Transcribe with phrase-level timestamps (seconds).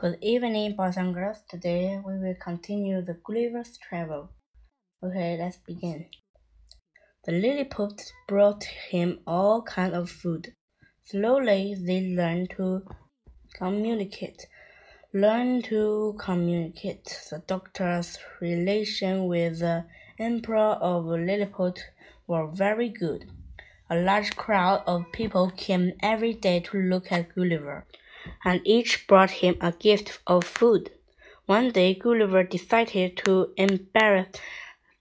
[0.00, 1.38] Good evening, boys and girls.
[1.50, 4.30] Today we will continue the Gulliver's travel.
[5.02, 6.06] Okay, let's begin.
[7.24, 10.54] The Lilliput brought him all kinds of food.
[11.02, 12.84] Slowly they learned to
[13.56, 14.46] communicate.
[15.12, 17.18] Learn to communicate.
[17.28, 19.84] The doctor's relation with the
[20.16, 21.82] Emperor of Lilliput
[22.28, 23.24] were very good.
[23.90, 27.84] A large crowd of people came every day to look at Gulliver
[28.44, 30.90] and each brought him a gift of food.
[31.46, 34.28] One day Gulliver decided to embarrass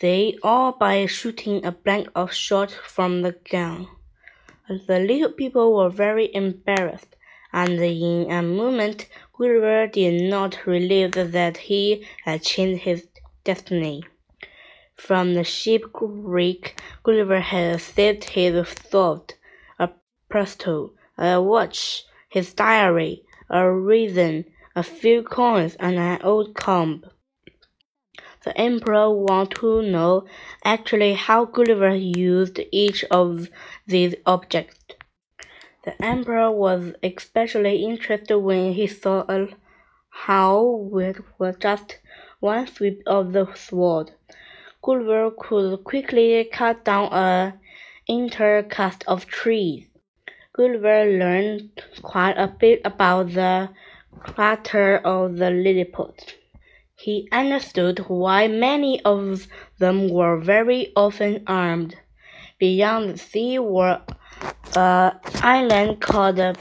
[0.00, 3.86] they all by shooting a blank of shot from the gun.
[4.66, 7.16] The little people were very embarrassed,
[7.52, 13.08] and in a moment Gulliver did not realize that he had changed his
[13.44, 14.02] destiny.
[14.96, 19.34] From the shipwreck, Gulliver had saved his sword,
[19.78, 19.90] a
[20.30, 27.04] pistol, a watch, his diary, a raisin, a few coins, and an old comb.
[28.44, 30.24] The emperor wanted to know
[30.64, 33.48] actually how Gulliver used each of
[33.86, 34.78] these objects.
[35.84, 39.26] The emperor was especially interested when he saw
[40.08, 41.98] how it was just
[42.38, 44.12] one sweep of the sword.
[44.82, 49.89] Gulliver could quickly cut down a cast of trees.
[50.60, 53.70] Gulliver learned quite a bit about the
[54.36, 56.36] character of the Lilliput.
[56.96, 59.46] He understood why many of
[59.78, 61.96] them were very often armed.
[62.58, 64.02] Beyond the sea were
[64.76, 66.58] an island called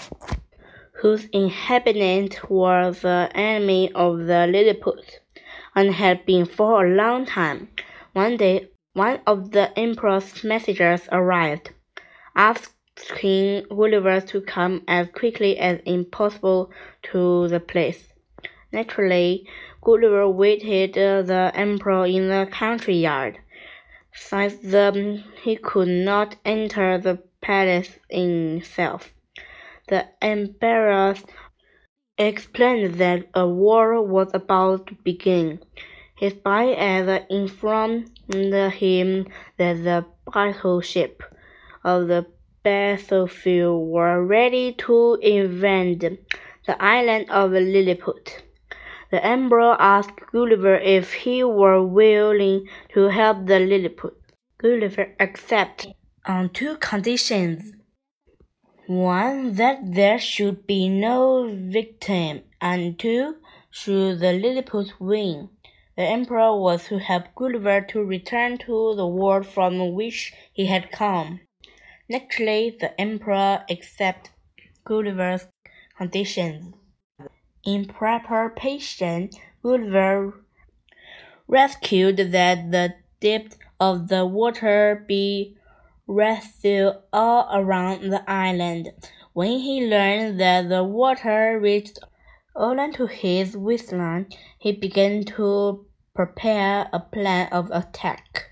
[1.01, 5.19] whose inhabitants were the enemy of the Lilliput,
[5.75, 7.67] and had been for a long time.
[8.13, 11.71] One day, one of the emperor's messengers arrived,
[12.33, 12.78] asked
[13.15, 16.71] King Gulliver to come as quickly as impossible
[17.03, 18.13] to the place.
[18.71, 19.47] Naturally,
[19.81, 23.39] Gulliver waited the emperor in the country yard.
[24.13, 29.13] Since the, he could not enter the palace himself,
[29.87, 31.15] the emperor
[32.17, 35.59] explained that a war was about to begin.
[36.17, 36.65] His spy
[37.29, 39.27] informed him
[39.57, 41.23] that the battleship
[41.83, 42.25] of the
[42.69, 46.19] battlefield were ready to invade
[46.67, 48.43] the island of Lilliput.
[49.09, 54.15] The emperor asked Gulliver if he were willing to help the Lilliput.
[54.59, 55.93] Gulliver accepted
[56.27, 57.73] on two conditions.
[58.85, 63.37] One, that there should be no victim, and two,
[63.71, 65.49] should the Lilliput win.
[65.97, 70.91] The emperor was to help Gulliver to return to the world from which he had
[70.91, 71.39] come.
[72.11, 74.31] Naturally, the emperor accepted
[74.83, 75.45] Gulliver's
[75.95, 76.73] conditions.
[77.63, 79.29] In preparation,
[79.61, 80.33] Gulliver
[81.47, 85.55] rescued that the depth of the water be
[86.07, 86.65] raised
[87.13, 88.89] all around the island.
[89.33, 91.99] When he learned that the water reached
[92.55, 98.47] only to his waistline, he began to prepare a plan of attack.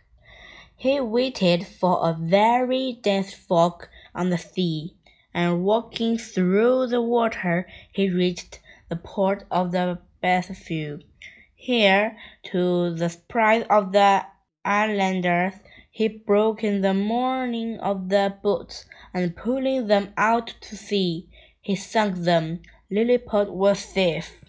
[0.79, 4.95] He waited for a very dense fog on the sea,
[5.33, 11.03] and walking through the water, he reached the port of the battlefield.
[11.55, 12.15] Here,
[12.51, 14.23] to the surprise of the
[14.63, 15.53] islanders,
[15.89, 21.27] he broke in the mooring of the boats, and pulling them out to sea,
[21.59, 22.61] he sunk them.
[22.91, 24.45] Lilliput was safe.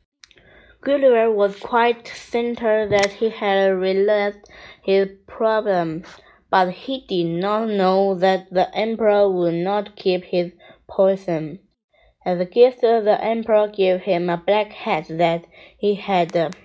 [0.80, 2.54] Gulliver was quite certain
[2.90, 4.48] that he had realized
[4.82, 6.04] his problem,
[6.50, 10.52] but he did not know that the emperor would not keep his
[10.88, 11.58] poison.
[12.24, 15.46] As a gift, the emperor gave him a black hat that
[15.76, 16.56] he had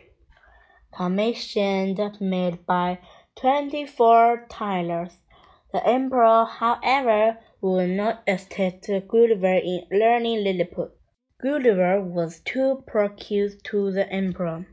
[0.96, 3.00] commissioned made by
[3.36, 5.18] twenty-four tailors.
[5.72, 10.96] The emperor, however, would not assist Gulliver in learning Lilliput.
[11.44, 14.66] Gulliver was too promiscuous to the emperor.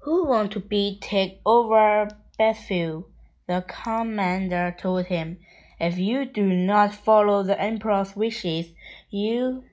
[0.00, 3.04] Who want to be take over Battlefield?
[3.46, 5.38] The commander told him.
[5.80, 8.74] If you do not follow the emperor's wishes,
[9.08, 9.64] you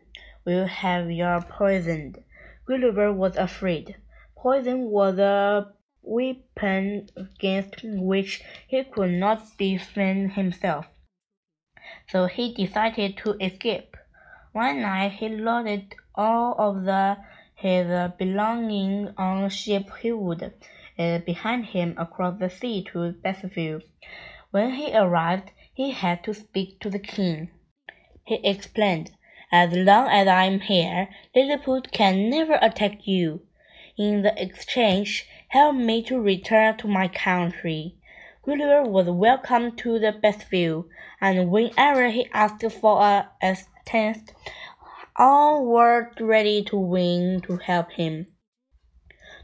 [0.46, 2.24] will have your poisoned.
[2.66, 3.98] Gulliver was afraid.
[4.38, 10.88] Poison was a weapon against which he could not defend himself.
[12.08, 13.98] So he decided to escape.
[14.54, 17.18] One night he loaded all of the,
[17.56, 20.54] his belongings on ship he would
[20.98, 23.84] uh, behind him across the sea to Battlefield.
[24.52, 27.50] When he arrived, he had to speak to the king.
[28.24, 29.12] He explained,
[29.52, 33.42] As long as I'm here, Lilliput can never attack you.
[33.98, 37.96] In the exchange, help me to return to my country.
[38.44, 40.90] Gulliver was welcome to the best view,
[41.20, 44.32] and whenever he asked for a assistance,
[45.18, 48.28] all were ready to win to help him.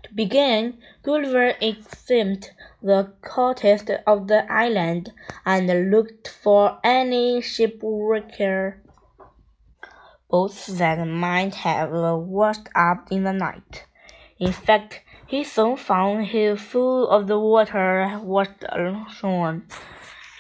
[0.04, 2.50] To begin, Gulliver examined
[2.82, 5.14] the coast of the island
[5.46, 8.80] and looked for any shipwrecked
[10.30, 13.86] boats that might have washed up in the night.
[14.40, 19.62] In fact, he soon found his full of the water washed ashore.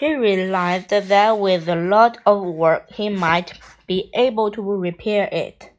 [0.01, 3.53] He realized that with a lot of work he might
[3.85, 5.69] be able to repair it.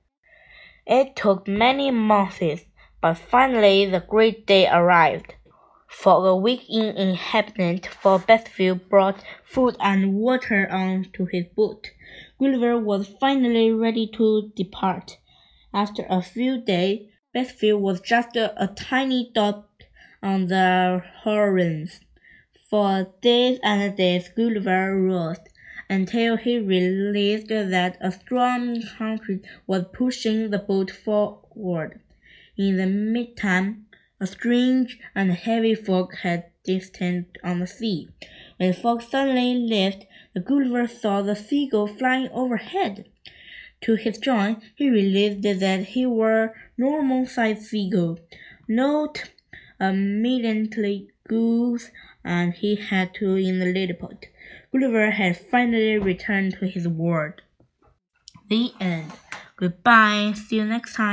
[0.87, 2.67] It took many months,
[3.01, 5.35] but finally the great day arrived.
[5.89, 11.91] For a week in inhabitant for Bethville brought food and water on to his boat.
[12.39, 15.19] Gulliver was finally ready to depart.
[15.75, 19.67] After a few days, Bethfield was just a, a tiny dot
[20.23, 22.07] on the horizon.
[22.73, 25.41] For days and days Gulliver rode,
[25.91, 32.01] until he realized that a strong current was pushing the boat forward.
[32.57, 33.89] In the meantime,
[34.19, 38.09] a strange and heavy fog had descended on the sea.
[38.57, 43.05] When the fog suddenly lifted, the Gulliver saw the seagull flying overhead.
[43.83, 48.19] To his joy, he realized that he were normal-sized seagull,
[48.67, 49.31] not
[49.79, 51.91] a military goose,
[52.25, 54.27] and he had to in the little pot.
[54.73, 57.43] Gulliver had finally returned to his world.
[58.49, 59.13] The end.
[59.57, 60.35] Goodbye.
[60.35, 61.11] See you next time.